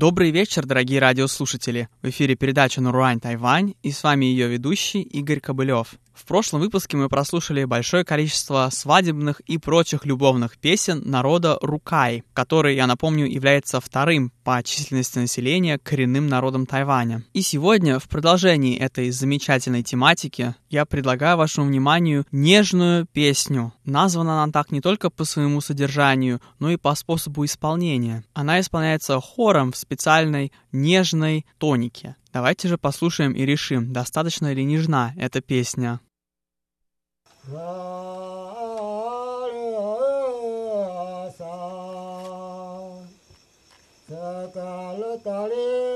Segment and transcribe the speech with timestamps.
[0.00, 1.88] Добрый вечер, дорогие радиослушатели!
[2.02, 5.94] В эфире передача «Наруань Тайвань» и с вами ее ведущий Игорь Кобылев.
[6.18, 12.74] В прошлом выпуске мы прослушали большое количество свадебных и прочих любовных песен народа Рукай, который,
[12.74, 17.22] я напомню, является вторым по численности населения коренным народом Тайваня.
[17.34, 23.72] И сегодня, в продолжении этой замечательной тематики, я предлагаю вашему вниманию нежную песню.
[23.84, 28.24] Названа она так не только по своему содержанию, но и по способу исполнения.
[28.34, 32.16] Она исполняется хором в специальной нежной тонике.
[32.32, 36.00] Давайте же послушаем и решим, достаточно ли нежна эта песня.
[37.48, 37.58] 사르사
[44.06, 45.87] 사갈르 따리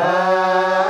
[0.00, 0.89] đà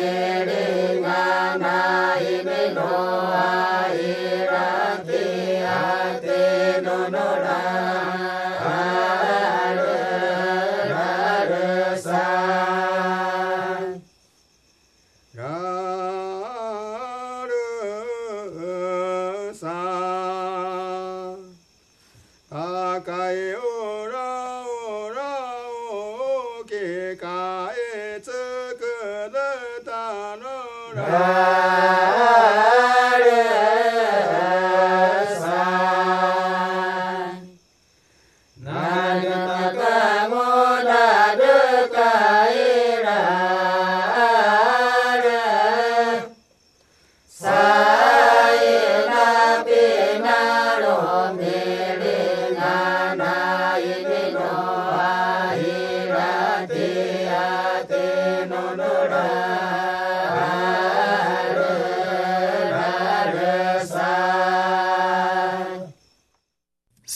[27.21, 28.51] Cả hết sức.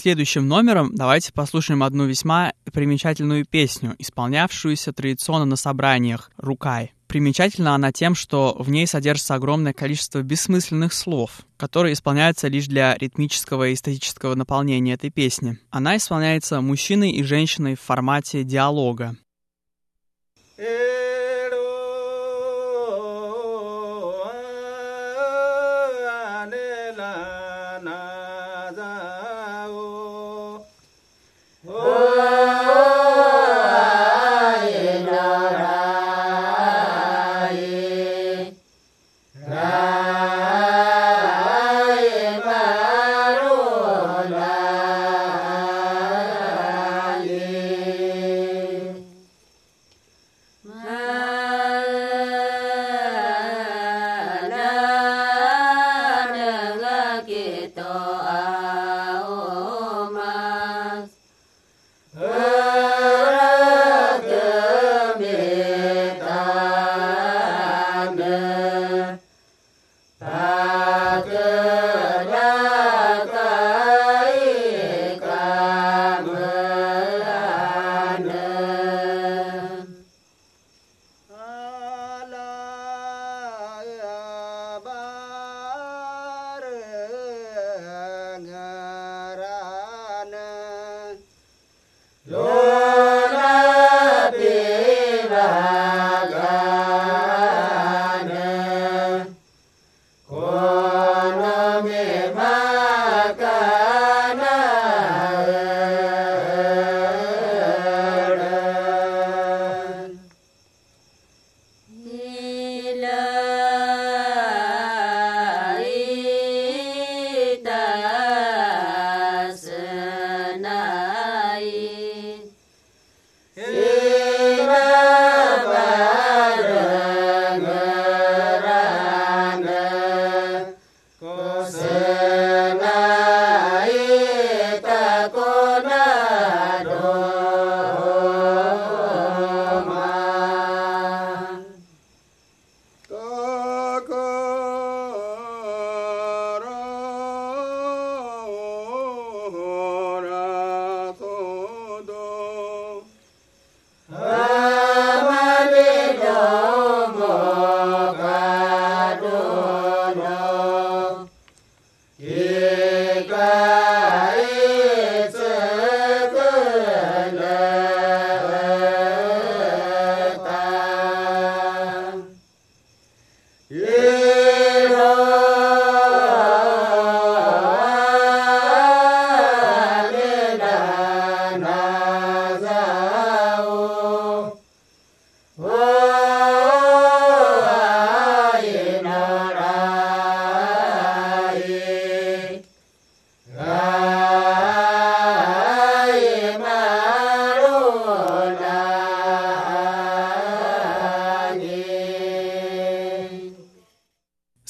[0.06, 6.94] Следующим номером давайте послушаем одну весьма примечательную песню, исполнявшуюся традиционно на собраниях «Рукай».
[7.08, 12.96] Примечательна она тем, что в ней содержится огромное количество бессмысленных слов, которые исполняются лишь для
[12.96, 15.58] ритмического и эстетического наполнения этой песни.
[15.72, 19.18] Она исполняется мужчиной и женщиной в формате диалога.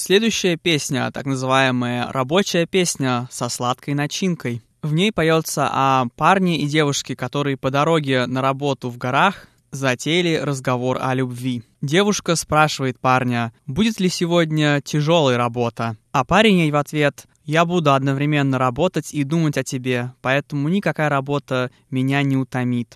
[0.07, 4.61] Следующая песня, так называемая рабочая песня со сладкой начинкой.
[4.83, 10.35] В ней поется о парне и девушке, которые по дороге на работу в горах затеяли
[10.35, 11.63] разговор о любви.
[11.81, 17.91] Девушка спрашивает парня, будет ли сегодня тяжелая работа, а парень ей в ответ «Я буду
[17.91, 22.95] одновременно работать и думать о тебе, поэтому никакая работа меня не утомит».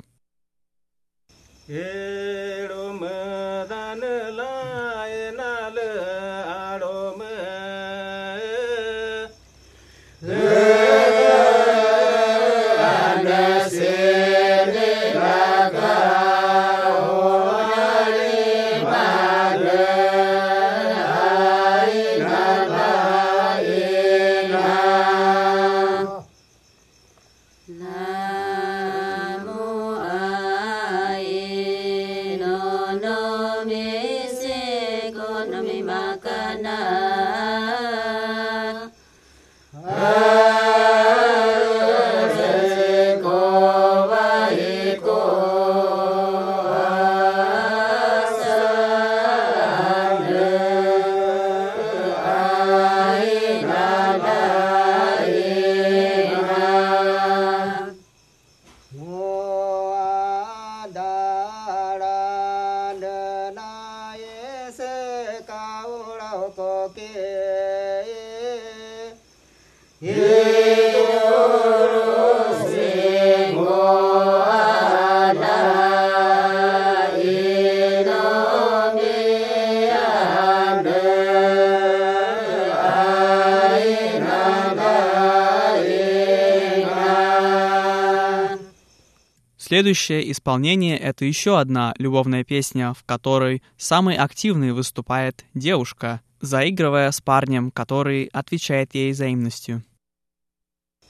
[89.79, 97.21] Следующее исполнение— это еще одна любовная песня, в которой самой активной выступает девушка, заигрывая с
[97.21, 99.81] парнем, который отвечает ей взаимностью.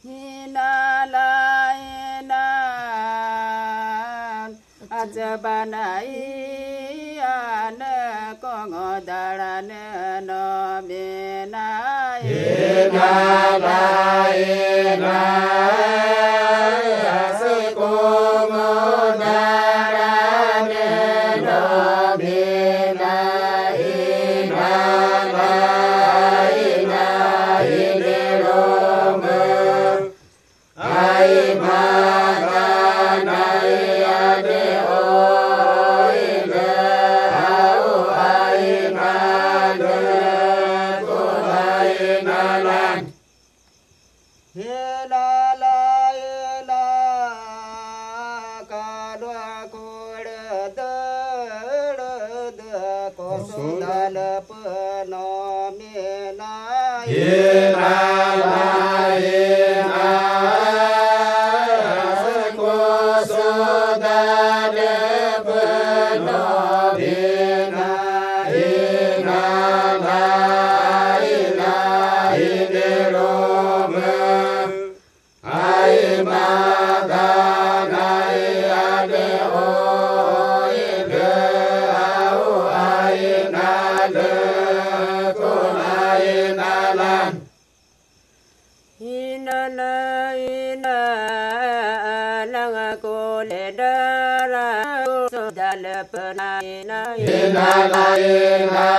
[0.04, 1.00] Ina
[54.20, 54.56] na pu
[55.12, 55.26] no
[55.78, 55.94] mi
[56.40, 56.52] na
[57.12, 57.92] ye na
[58.44, 58.64] la
[59.26, 59.44] ye
[59.92, 60.59] na
[97.54, 98.08] na la
[98.74, 98.90] na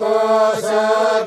[0.00, 1.19] cô sơ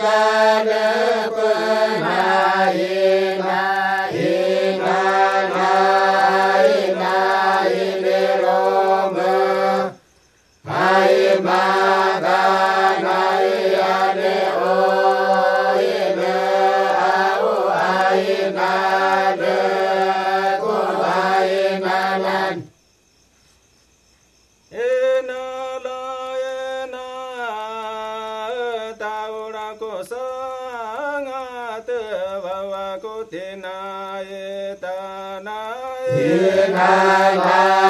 [36.83, 37.82] la la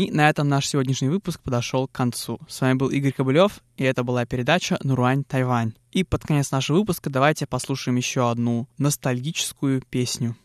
[0.00, 2.40] И на этом наш сегодняшний выпуск подошел к концу.
[2.48, 5.74] С вами был Игорь Кобылев, и это была передача «Нуруань Тайвань».
[5.92, 10.36] И под конец нашего выпуска давайте послушаем еще одну ностальгическую песню.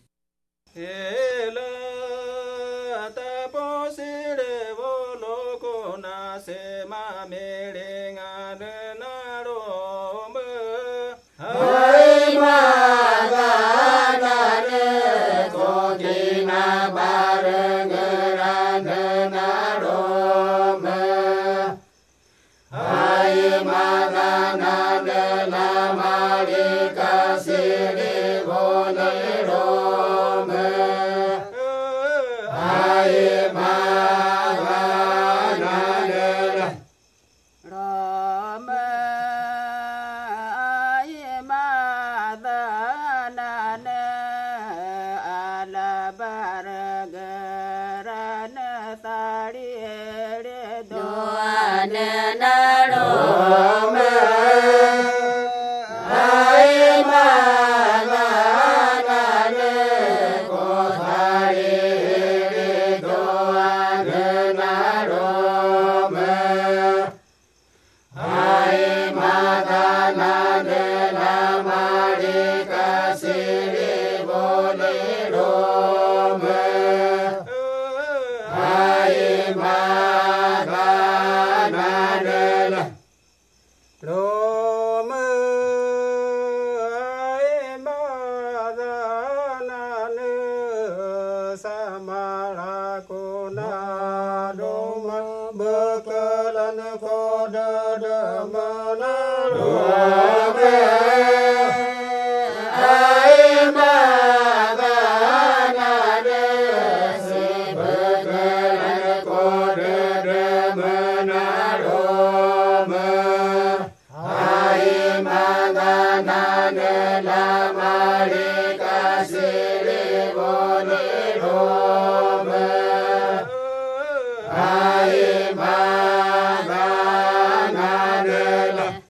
[46.19, 47.25] बरगरारिन